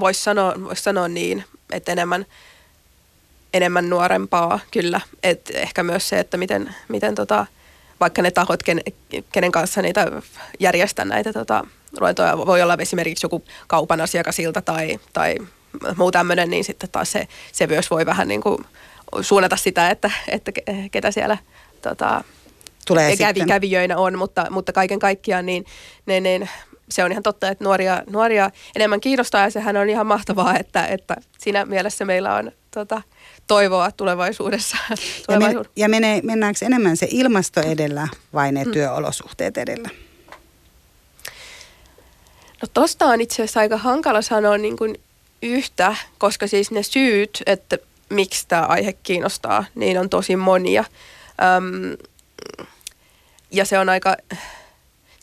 [0.00, 2.26] voisi sanoa, vois sanoa niin, että enemmän,
[3.54, 5.00] enemmän nuorempaa kyllä.
[5.22, 7.46] Et ehkä myös se, että miten, miten tota,
[8.00, 8.80] vaikka ne tahot, ken,
[9.32, 10.12] kenen kanssa niitä
[10.60, 11.64] järjestää näitä tota,
[12.00, 15.36] luentoja, voi olla esimerkiksi joku kaupan asiakasilta tai, tai
[15.96, 18.64] muu tämmöinen, niin sitten taas se, se myös voi vähän niin kuin
[19.20, 20.52] suunnata sitä, että, että
[20.90, 21.38] ketä siellä
[21.82, 22.24] tota,
[22.86, 25.64] Tulee kävi, kävijöinä on, mutta, mutta kaiken kaikkiaan niin,
[26.06, 26.48] niin, niin
[26.88, 30.86] se on ihan totta, että nuoria, nuoria enemmän kiinnostaa ja sehän on ihan mahtavaa, että,
[30.86, 33.02] että siinä mielessä meillä on tota,
[33.46, 34.76] toivoa tulevaisuudessa.
[35.28, 38.72] Ja, men, ja mene, mennäänkö enemmän se ilmasto edellä vai ne hmm.
[38.72, 39.88] työolosuhteet edellä?
[42.64, 45.00] No tosta on itse asiassa aika hankala sanoa niin kuin
[45.42, 50.84] yhtä, koska siis ne syyt, että miksi tämä aihe kiinnostaa, niin on tosi monia.
[51.56, 51.96] Öm,
[53.50, 54.16] ja se on aika,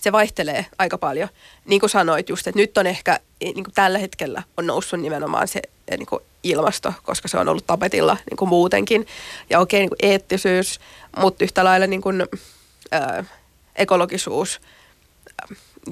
[0.01, 1.29] se vaihtelee aika paljon.
[1.65, 5.47] Niin kuin sanoit just, että nyt on ehkä, niin kuin tällä hetkellä on noussut nimenomaan
[5.47, 9.07] se eh, niin kuin ilmasto, koska se on ollut tapetilla niin kuin muutenkin.
[9.49, 10.79] Ja okei, niin kuin eettisyys,
[11.17, 12.21] mutta yhtä lailla niin kuin,
[12.93, 13.23] ö,
[13.75, 14.61] ekologisuus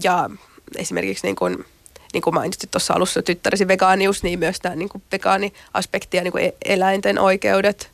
[0.03, 0.29] ja
[0.75, 1.65] esimerkiksi niin kuin,
[2.13, 6.32] niin kuin mainitsit tuossa alussa tyttäresi vegaanius, niin myös tämä niin kuin vegaaniaspekti ja niin
[6.32, 7.91] kuin e-, eläinten oikeudet,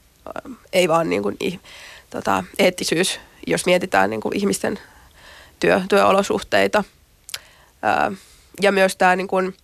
[0.74, 1.38] ei vaan niin kuin,
[2.10, 4.80] tota, eettisyys, jos mietitään niin kuin ihmisten
[5.60, 6.84] työ, työolosuhteita.
[8.62, 9.58] Ja myös tämä niin kuin,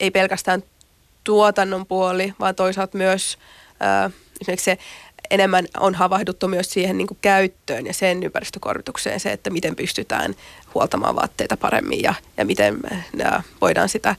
[0.00, 0.62] ei pelkästään
[1.24, 3.38] tuotannon puoli, vaan toisaalta myös
[4.40, 4.78] esimerkiksi se
[5.30, 10.34] enemmän on havahduttu myös siihen niin kuin käyttöön ja sen ympäristökorvitukseen se, että miten pystytään
[10.74, 12.80] huoltamaan vaatteita paremmin ja, ja miten
[13.22, 14.16] ää, voidaan sitä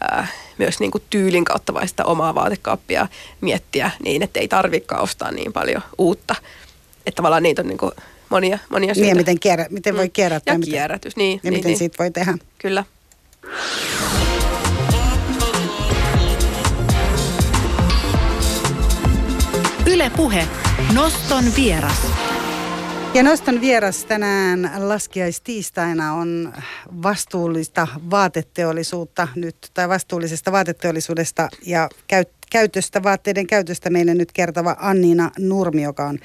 [0.00, 0.26] ää,
[0.58, 3.08] myös niin kuin tyylin kautta vai sitä omaa vaatekaappia
[3.40, 6.34] miettiä niin, että ei tarvitsekaan ostaa niin paljon uutta.
[7.06, 7.92] Että tavallaan niitä on niin kuin
[8.28, 9.04] monia, monia syitä.
[9.04, 10.12] Niin ja miten, kierrä, miten voi mm.
[10.12, 10.54] kierrättää.
[10.54, 11.40] Ja kierrätys, niin.
[11.42, 11.78] Ja niin, miten niin.
[11.78, 12.38] siitä voi tehdä.
[12.58, 12.84] Kyllä.
[20.08, 20.48] Ylepuhe
[20.94, 22.06] Noston vieras.
[23.14, 26.52] Ja Noston vieras tänään laskiaistiistaina on
[27.02, 35.30] vastuullista vaateteollisuutta nyt, tai vastuullisesta vaateteollisuudesta ja käyt, käytöstä, vaatteiden käytöstä meille nyt kertova Anniina
[35.38, 36.18] Nurmi, joka on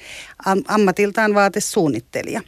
[0.46, 2.40] am, ammatiltaan vaatesuunnittelija.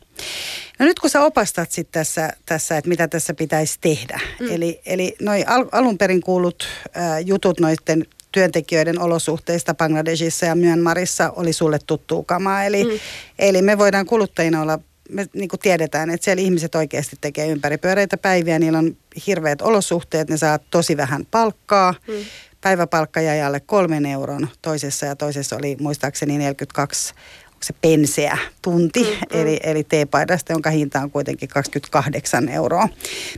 [0.78, 4.46] No nyt kun sä opastat sit tässä, tässä, että mitä tässä pitäisi tehdä, mm.
[4.50, 11.30] eli, eli noi al, alun perin kuulut äh, jutut noiden työntekijöiden olosuhteista Bangladesissa ja Myanmarissa
[11.30, 12.64] oli sulle tuttuu kamaa.
[12.64, 12.90] Eli, mm.
[13.38, 14.78] eli me voidaan kuluttajina olla
[15.10, 18.96] me niin kuin tiedetään, että siellä ihmiset oikeasti tekee ympäripyöreitä päiviä, niillä on
[19.26, 21.94] hirveät olosuhteet, ne saa tosi vähän palkkaa.
[22.08, 22.14] Mm.
[22.60, 27.14] Päiväpalkka jäi alle kolmen euron toisessa ja toisessa oli muistaakseni 42
[27.62, 29.40] se penseä tunti, mm, mm.
[29.40, 32.88] eli, eli teepaidasta, jonka hinta on kuitenkin 28 euroa,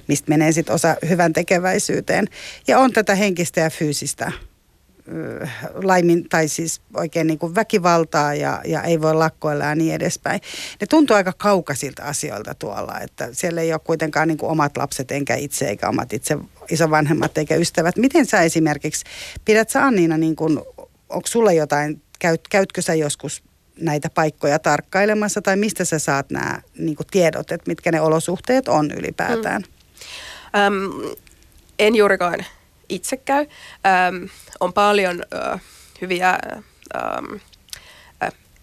[0.09, 2.27] mistä menee sitten osa hyvän tekeväisyyteen.
[2.67, 4.33] Ja on tätä henkistä ja fyysistä
[5.83, 10.41] laimin, tai siis oikein niin kuin väkivaltaa ja, ja ei voi lakkoilla ja niin edespäin.
[10.81, 15.11] Ne tuntuu aika kaukaisilta asioilta tuolla, että siellä ei ole kuitenkaan niin kuin omat lapset
[15.11, 16.39] enkä itse eikä omat itse
[16.71, 17.97] isovanhemmat eikä ystävät.
[17.97, 19.05] Miten sä esimerkiksi,
[19.45, 20.59] pidät sä Anniina, niin kuin,
[21.09, 23.43] onko sulla jotain, käyt, käytkö sä joskus
[23.81, 28.91] näitä paikkoja tarkkailemassa tai mistä sä saat nämä niin tiedot, että mitkä ne olosuhteet on
[28.91, 29.63] ylipäätään?
[29.63, 29.69] Mm.
[30.67, 31.17] Um,
[31.79, 32.45] en juurikaan
[32.89, 33.47] itse käy.
[34.11, 34.29] Um,
[34.61, 35.23] on paljon
[35.55, 35.61] uh,
[36.01, 36.39] hyviä
[36.95, 37.41] um, uh,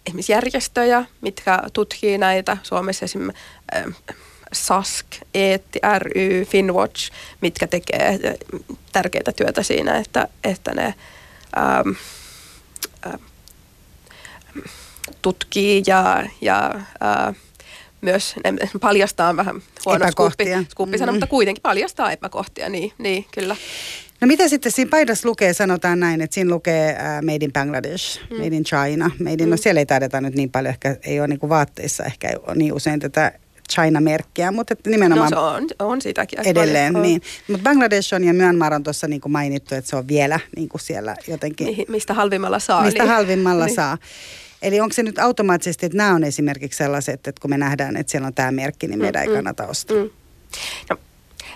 [0.06, 2.56] esimerkiksi järjestöjä, mitkä tutkii näitä.
[2.62, 3.42] Suomessa esimerkiksi
[3.86, 4.16] uh,
[4.52, 7.10] SASK, EETI ry, Finwatch,
[7.40, 8.18] mitkä tekee
[8.92, 10.94] tärkeää työtä siinä, että, että ne
[11.84, 11.96] um,
[13.06, 13.20] uh,
[15.22, 17.36] tutkii ja, ja uh,
[18.00, 21.10] myös ne paljastaa vähän huono skuuppi, skuuppi mm.
[21.10, 23.56] mutta kuitenkin paljastaa epäkohtia, niin, niin kyllä.
[24.20, 28.20] No mitä sitten siinä paidassa lukee, sanotaan näin, että siinä lukee uh, Made in Bangladesh,
[28.30, 28.36] mm.
[28.36, 29.10] Made in China.
[29.18, 29.50] Made in, no mm.
[29.50, 32.72] No siellä ei taideta nyt niin paljon, ehkä ei ole niin kuin vaatteissa ehkä niin
[32.72, 33.32] usein tätä
[33.72, 35.30] China-merkkiä, mutta että nimenomaan...
[35.30, 37.08] No se on, on sitäkin Edelleen, paljon.
[37.08, 37.22] niin.
[37.48, 40.80] Mutta Bangladesh on ja Myanmar on tuossa niin mainittu, että se on vielä niin kuin
[40.80, 41.66] siellä jotenkin...
[41.66, 42.82] Mihin, mistä halvimmalla saa.
[42.84, 43.12] Mistä niin.
[43.12, 43.74] halvimmalla niin.
[43.74, 43.98] saa.
[44.62, 48.10] Eli onko se nyt automaattisesti, että nämä on esimerkiksi sellaiset, että kun me nähdään, että
[48.10, 49.96] siellä on tämä merkki, niin meidän mm, ei kannata ostaa?
[49.96, 50.10] Mm.
[50.90, 50.96] No,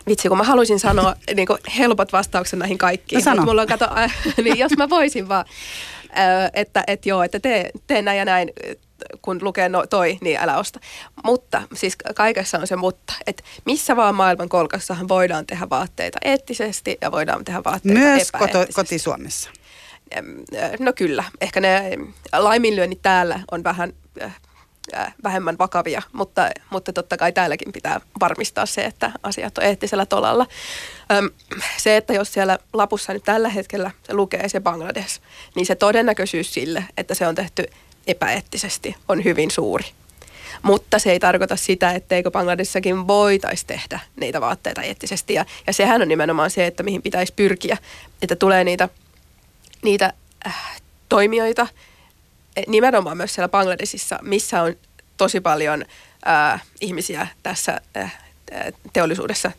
[0.06, 3.18] vitsi, kun mä haluaisin sanoa niin helpot vastaukset näihin kaikkiin.
[3.18, 3.42] No sano.
[3.42, 5.44] Mulla on, kato, äh, niin jos mä voisin vaan,
[6.18, 8.50] äh, että et joo, että tee, tee näin ja näin,
[9.22, 10.80] kun lukee no, toi, niin älä osta.
[11.24, 16.98] Mutta, siis kaikessa on se mutta, että missä vaan maailman kolkassahan voidaan tehdä vaatteita eettisesti
[17.00, 19.50] ja voidaan tehdä vaatteita Myös koto, koti Suomessa.
[20.78, 21.98] No kyllä, ehkä ne
[22.32, 23.92] laiminlyönnit täällä on vähän
[25.24, 30.46] vähemmän vakavia, mutta, mutta totta kai täälläkin pitää varmistaa se, että asiat on eettisellä tolalla.
[31.76, 35.20] Se, että jos siellä lapussa nyt tällä hetkellä se lukee se Bangladesh,
[35.54, 37.64] niin se todennäköisyys sille, että se on tehty
[38.06, 39.84] epäeettisesti, on hyvin suuri.
[40.62, 45.34] Mutta se ei tarkoita sitä, etteikö Bangladessakin voitaisi tehdä niitä vaatteita eettisesti.
[45.34, 47.76] Ja, ja sehän on nimenomaan se, että mihin pitäisi pyrkiä,
[48.22, 48.88] että tulee niitä–
[49.82, 50.12] niitä
[50.46, 51.66] äh, toimijoita
[52.66, 54.74] nimenomaan myös siellä Bangladesissa, missä on
[55.16, 55.84] tosi paljon
[56.28, 58.18] äh, ihmisiä tässä äh,
[58.92, 59.52] teollisuudessa,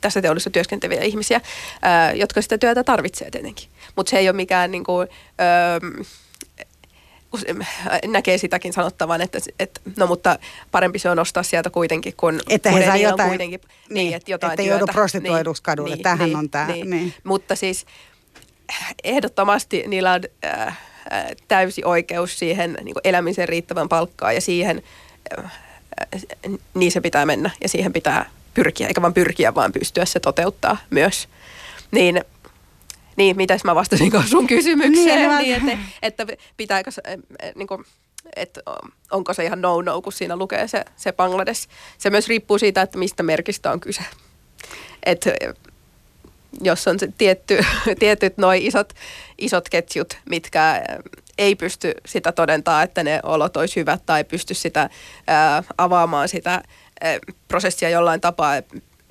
[0.00, 3.68] tässä teollisuudessa työskenteleviä ihmisiä, äh, jotka sitä työtä tarvitsee tietenkin.
[3.96, 5.08] Mutta se ei ole mikään niin kuin,
[5.40, 5.80] äh,
[8.06, 10.38] näkee sitäkin sanottavan, että, että no mutta
[10.70, 14.14] parempi se on ostaa sieltä kuitenkin, kun, että kun he saa jotain, kuitenkin, niin, niin,
[14.14, 14.70] että jotain työtä.
[14.70, 16.66] joudu prostituoiduksi niin, kadulle, niin, tähän niin, on tämä.
[16.66, 16.90] Niin.
[16.90, 17.14] Niin.
[17.24, 17.86] Mutta siis
[19.04, 20.78] ehdottomasti niillä on äh,
[21.48, 24.82] täysi oikeus siihen niin elämisen riittävän palkkaan ja siihen,
[26.74, 30.76] niin se pitää mennä ja siihen pitää pyrkiä, eikä vaan pyrkiä, vaan pystyä se toteuttaa
[30.90, 31.28] myös.
[31.90, 32.20] Niin
[33.16, 36.90] niin, mitäs mä vastasin sun kysymykseen, niin, niin että, että pitääkö,
[37.54, 37.84] niin kuin,
[38.36, 38.60] että
[39.10, 41.68] onko se ihan no-no, kun siinä lukee se, se Bangladesh.
[41.98, 44.02] Se myös riippuu siitä, että mistä merkistä on kyse.
[45.02, 45.24] Et,
[46.60, 47.58] jos on se tietty,
[47.98, 48.92] tietyt noin isot,
[49.38, 50.82] isot ketjut, mitkä
[51.38, 54.90] ei pysty sitä todentaa, että ne olot olisi hyvät tai pysty sitä
[55.26, 58.54] ää, avaamaan sitä ää, prosessia jollain tapaa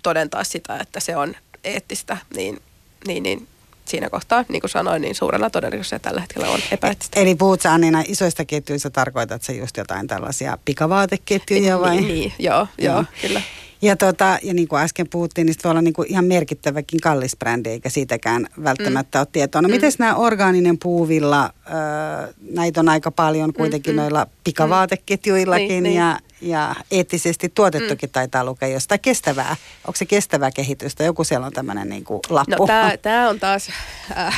[0.03, 2.61] todentaa sitä, että se on eettistä, niin,
[3.07, 3.47] niin, niin
[3.85, 7.19] siinä kohtaa, niin kuin sanoin, niin suurella todennäköisesti tällä hetkellä on epäeettistä.
[7.19, 11.95] Eli puhut sä Annina isoista ketjuista, tarkoitat sä just jotain tällaisia pikavaateketjuja vai?
[11.95, 13.41] Niin, niin joo, joo, joo, kyllä.
[13.85, 17.35] Ja, tota, ja niin kuin äsken puhuttiin, niin voi olla niin kuin ihan merkittäväkin kallis
[17.37, 19.21] brändi, eikä siitäkään välttämättä mm.
[19.21, 19.61] ole tietoa.
[19.61, 19.73] No mm.
[19.73, 24.01] miten nämä orgaaninen puuvilla, äh, näitä on aika paljon kuitenkin mm, mm.
[24.01, 25.95] noilla pikavaateketjuillakin niin, niin.
[25.95, 28.11] ja, ja eettisesti tuotettukin mm.
[28.11, 29.55] taitaa lukea jostain kestävää.
[29.87, 31.03] Onko se kestävää kehitystä?
[31.03, 32.65] Joku siellä on tämmöinen niin kuin lappu.
[32.65, 33.69] No tämä on taas
[34.17, 34.33] äh, äh,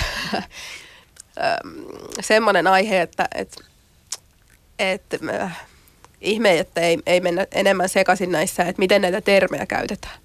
[2.21, 3.55] semmoinen aihe, että et,
[4.79, 5.03] et,
[5.41, 5.67] äh,
[6.21, 10.19] ihme, että ei, ei mennä enemmän sekaisin näissä, että miten näitä termejä käytetään.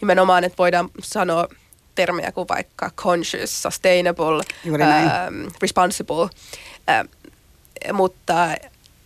[0.00, 1.48] Nimenomaan, että voidaan sanoa
[1.94, 6.28] termejä kuin vaikka conscious, sustainable, ähm, responsible,
[6.90, 7.06] ähm,
[7.92, 8.48] mutta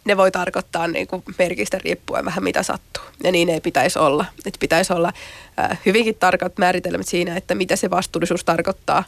[0.05, 3.03] ne voi tarkoittaa niin kuin merkistä riippuen vähän mitä sattuu.
[3.25, 4.25] Ja niin ei pitäisi olla.
[4.46, 5.12] Että pitäisi olla
[5.59, 9.05] äh, hyvinkin tarkat määritelmät siinä, että mitä se vastuullisuus tarkoittaa.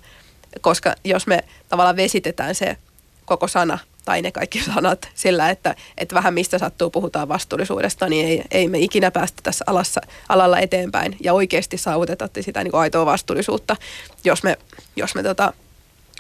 [0.61, 2.77] Koska jos me tavallaan vesitetään se
[3.25, 8.27] koko sana tai ne kaikki sanat sillä, että, että vähän mistä sattuu puhutaan vastuullisuudesta, niin
[8.27, 12.81] ei, ei me ikinä päästä tässä alassa, alalla eteenpäin ja oikeasti saavuteta sitä niin kuin
[12.81, 13.77] aitoa vastuullisuutta,
[14.25, 14.59] jos me,
[14.97, 15.53] jos me tota,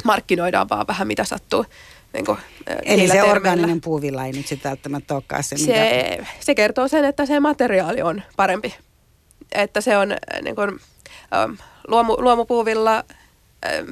[0.04, 1.64] markkinoidaan vaan vähän mitä sattuu.
[2.12, 2.38] Niin kuin,
[2.82, 3.32] Eli se termeillä.
[3.32, 6.26] orgaaninen puuvilla ei nyt sitten välttämättä olekaan se, se, mitä...
[6.40, 8.74] se kertoo sen, että se materiaali on parempi.
[9.52, 10.80] Että se on niin kuin,
[11.88, 13.04] luomu, luomupuuvilla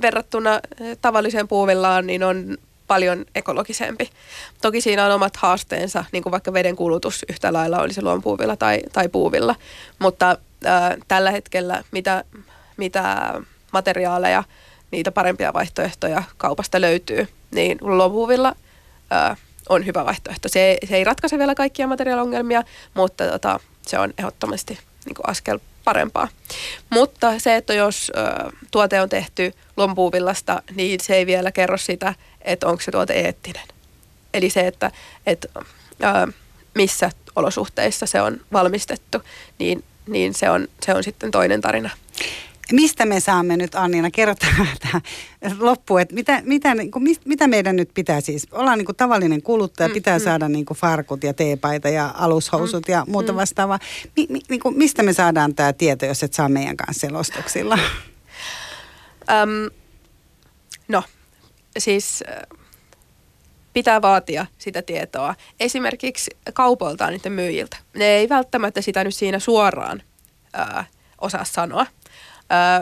[0.03, 0.61] verrattuna
[1.01, 4.11] tavalliseen puuvillaan, niin on paljon ekologisempi.
[4.63, 8.81] Toki siinä on omat haasteensa, niin kuin vaikka veden kulutus yhtä lailla olisi luomupuuvilla tai,
[8.93, 9.55] tai puuvilla,
[9.99, 12.25] mutta ää, tällä hetkellä mitä,
[12.77, 13.35] mitä
[13.73, 14.45] materiaaleja,
[14.91, 18.55] niitä parempia vaihtoehtoja kaupasta löytyy, niin luomupuuvilla
[19.11, 19.37] ää,
[19.69, 20.49] on hyvä vaihtoehto.
[20.49, 22.63] Se, se ei ratkaise vielä kaikkia materiaaliongelmia,
[22.95, 26.29] mutta tota, se on ehdottomasti niin kuin askel parempaa.
[26.91, 32.15] Mutta se, että jos ö, tuote on tehty lompuuvillasta, niin se ei vielä kerro sitä,
[32.47, 33.69] että onko se tuote eettinen.
[34.35, 34.91] Eli se, että,
[35.27, 36.33] että ö,
[36.75, 39.19] missä olosuhteissa se on valmistettu,
[39.59, 41.91] niin, niin se, on, se on sitten toinen tarina.
[42.73, 45.03] Mistä me saamme nyt, Anniina, kerrotaan tähän
[45.59, 49.43] loppuun, että mitä, mitä, niin kuin, mitä meidän nyt pitää siis, ollaan niin kuin tavallinen
[49.43, 50.25] kuluttaja, mm, pitää mm.
[50.25, 53.37] saada niin kuin farkut ja teepaita ja alushousut mm, ja muuta mm.
[53.37, 53.79] vastaavaa.
[54.17, 57.79] Mi, mi, niin kuin, mistä me saadaan tämä tieto, jos et saa meidän kanssa selostuksilla?
[59.43, 59.71] Um,
[60.89, 61.03] no,
[61.79, 62.25] siis
[63.73, 65.35] pitää vaatia sitä tietoa.
[65.61, 67.77] Esimerkiksi kaupoltaan niiden myyjiltä.
[67.95, 70.03] Ne ei välttämättä sitä nyt siinä suoraan
[70.53, 70.85] ää,
[71.21, 71.87] osaa sanoa.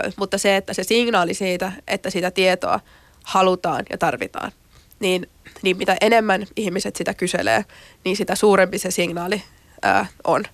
[0.04, 2.80] Ö, mutta se, että se signaali siitä, että sitä tietoa
[3.24, 4.52] halutaan ja tarvitaan,
[5.00, 5.30] niin,
[5.62, 7.64] niin mitä enemmän ihmiset sitä kyselee,
[8.04, 9.42] niin sitä suurempi se signaali
[9.84, 10.44] ö, on.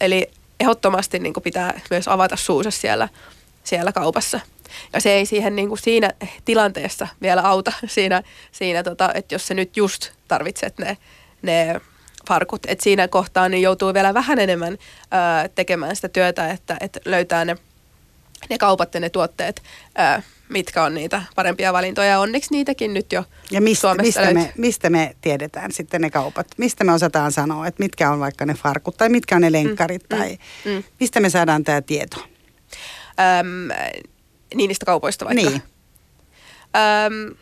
[0.00, 3.08] Eli ehdottomasti niin pitää myös avata suusa siellä,
[3.64, 4.40] siellä kaupassa.
[4.92, 6.10] Ja se ei siihen niin kuin siinä
[6.44, 10.96] tilanteessa vielä auta siinä, siinä tota, että jos se nyt just tarvitset ne,
[11.42, 11.80] ne
[12.28, 12.62] farkut.
[12.68, 17.44] Että siinä kohtaa niin joutuu vielä vähän enemmän ö, tekemään sitä työtä, että, että löytää
[17.44, 17.56] ne–
[18.50, 19.62] ne kaupat ja ne tuotteet,
[19.94, 22.20] ää, mitkä on niitä parempia valintoja.
[22.20, 26.46] Onneksi niitäkin nyt jo ja mistä, Suomessa mistä me, mistä me tiedetään sitten ne kaupat?
[26.56, 30.02] Mistä me osataan sanoa, että mitkä on vaikka ne farkut tai mitkä on ne lenkkarit
[30.02, 30.82] mm, tai mm, mm.
[31.00, 32.16] mistä me saadaan tämä tieto?
[33.40, 33.68] Öm,
[34.54, 35.50] niin niistä kaupoista vaikka?
[35.50, 35.62] Niin.
[37.06, 37.34] Öm,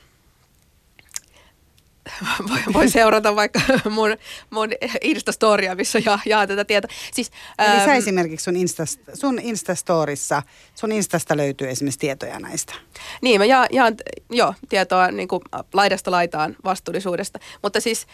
[2.48, 3.60] voi, voi seurata vaikka
[3.90, 4.16] mun,
[4.50, 4.68] mun
[5.02, 6.90] Instastoria, missä jaa, jaa tätä tietoa.
[7.12, 10.42] Siis, Eli äm, sä esimerkiksi sun, Insta, sun Instastorissa,
[10.74, 12.74] sun Instasta löytyy esimerkiksi tietoja näistä.
[13.22, 13.94] Niin, mä jaan, jaan
[14.30, 18.06] jo, tietoa niin kuin laidasta laitaan vastuullisuudesta, mutta siis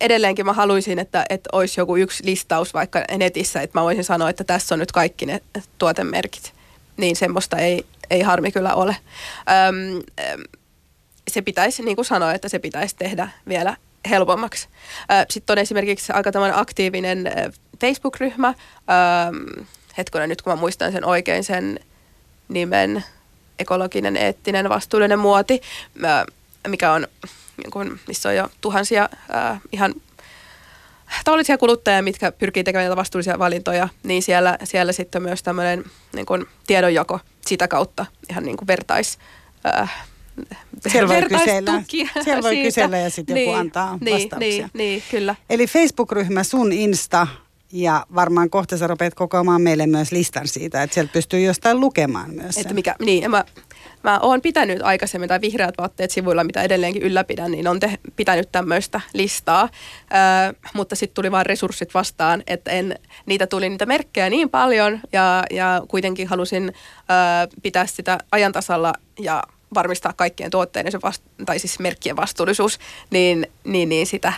[0.00, 4.30] edelleenkin mä haluaisin, että, että olisi joku yksi listaus vaikka netissä, että mä voisin sanoa,
[4.30, 5.40] että tässä on nyt kaikki ne
[5.78, 6.52] tuotemerkit.
[6.96, 8.96] Niin semmoista ei, ei harmi kyllä ole.
[9.68, 10.02] Öm,
[11.28, 13.76] se pitäisi, niin kuin sanoin, että se pitäisi tehdä vielä
[14.10, 14.68] helpommaksi.
[15.30, 17.32] Sitten on esimerkiksi aika tämmöinen aktiivinen
[17.80, 18.54] Facebook-ryhmä.
[19.98, 21.80] Hetkonen nyt, kun mä muistan sen oikein sen
[22.48, 23.04] nimen,
[23.58, 25.60] ekologinen, eettinen, vastuullinen muoti,
[26.68, 27.08] mikä on,
[27.62, 29.08] niin kuin, missä on jo tuhansia
[29.72, 29.94] ihan
[31.24, 36.46] tavallisia kuluttajia, mitkä pyrkii tekemään vastuullisia valintoja, niin siellä, siellä sitten myös tämmöinen niin kuin
[36.66, 39.18] tiedonjako sitä kautta ihan niin kuin vertais,
[39.66, 40.06] äh,
[40.88, 41.82] siellä voi kysellä.
[42.24, 44.50] Siellä voi kysellä ja sitten niin, joku antaa niin, vastauksia.
[44.50, 45.34] Niin, niin, kyllä.
[45.50, 47.26] Eli Facebook-ryhmä sun Insta
[47.72, 52.30] ja varmaan kohta sä rupeat kokoamaan meille myös listan siitä, että sieltä pystyy jostain lukemaan
[52.34, 53.44] myös Että mikä, niin, mä,
[54.02, 58.52] mä oon pitänyt aikaisemmin, tai vihreät vaatteet sivuilla, mitä edelleenkin ylläpidän, niin on te, pitänyt
[58.52, 59.62] tämmöistä listaa,
[60.52, 65.00] ö, mutta sitten tuli vaan resurssit vastaan, että en, niitä tuli niitä merkkejä niin paljon,
[65.12, 69.42] ja, ja kuitenkin halusin ö, pitää sitä ajantasalla ja
[69.74, 72.78] varmistaa kaikkien tuotteiden vast, tai siis merkkien vastuullisuus,
[73.10, 74.32] niin, niin, niin sitä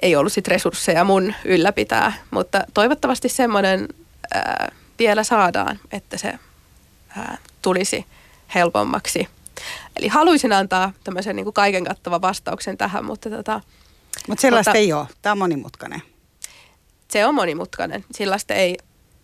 [0.00, 2.12] ei ollut sit resursseja mun ylläpitää.
[2.30, 3.88] Mutta toivottavasti semmoinen
[4.34, 6.34] ää, vielä saadaan, että se
[7.16, 8.06] ää, tulisi
[8.54, 9.28] helpommaksi.
[9.96, 13.60] Eli haluaisin antaa tämmöisen niin kuin kaiken kattavan vastauksen tähän, mutta tota,
[14.28, 15.06] Mut sellaista mutta, ei ole.
[15.22, 16.02] Tämä on monimutkainen.
[17.08, 18.04] Se on monimutkainen.
[18.10, 18.76] Sellaista ei,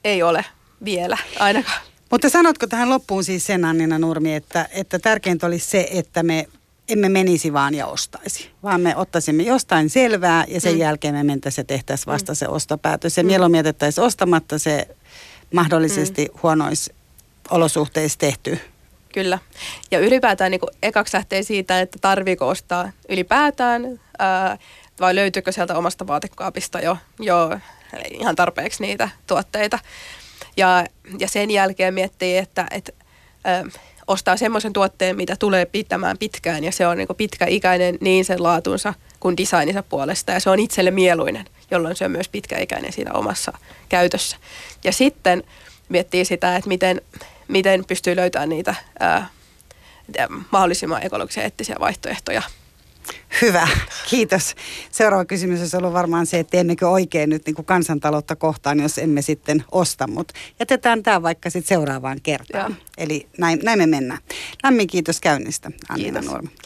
[0.04, 0.44] ei ole
[0.84, 1.80] vielä ainakaan.
[2.10, 6.48] Mutta sanotko tähän loppuun siis sen Annina Nurmi, että, että tärkeintä olisi se, että me
[6.88, 10.78] emme menisi vaan ja ostaisi, vaan me ottaisimme jostain selvää ja sen mm.
[10.78, 12.36] jälkeen me mentäisiin ja tehtäisiin vasta mm.
[12.36, 13.16] se ostopäätös.
[13.16, 13.26] Ja mm.
[13.26, 14.88] mieluummin jätettäisiin ostamatta se
[15.54, 16.38] mahdollisesti mm.
[16.42, 16.94] huonoissa
[17.50, 18.58] olosuhteissa tehty.
[19.12, 19.38] Kyllä.
[19.90, 24.58] Ja ylipäätään niin ekaksi lähtee siitä, että tarviiko ostaa ylipäätään ää,
[25.00, 27.58] vai löytyykö sieltä omasta vaatekaapista jo, jo
[28.10, 29.78] ihan tarpeeksi niitä tuotteita.
[30.56, 30.86] Ja,
[31.18, 32.92] ja sen jälkeen miettii, että, että
[33.44, 33.64] ää,
[34.06, 38.94] ostaa semmoisen tuotteen, mitä tulee pitämään pitkään ja se on niin pitkäikäinen niin sen laatunsa
[39.20, 43.52] kuin designinsa puolesta ja se on itselle mieluinen, jolloin se on myös pitkäikäinen siinä omassa
[43.88, 44.36] käytössä.
[44.84, 45.42] Ja sitten
[45.88, 47.00] miettii sitä, että miten,
[47.52, 49.28] miten pystyy löytämään niitä ää,
[50.50, 52.42] mahdollisimman ekologisia eettisiä vaihtoehtoja–
[53.42, 53.68] Hyvä,
[54.10, 54.54] kiitos.
[54.90, 58.98] Seuraava kysymys olisi ollut varmaan se, että teemmekö oikein nyt niin kuin kansantaloutta kohtaan, jos
[58.98, 62.70] emme sitten osta, mutta jätetään tämä vaikka sitten seuraavaan kertaan.
[62.70, 62.80] Joo.
[62.98, 64.20] Eli näin, näin me mennään.
[64.64, 66.26] Lämmin kiitos käynnistä, Kiitos.
[66.26, 66.48] Nurmi.
[66.48, 66.62] Kiitos.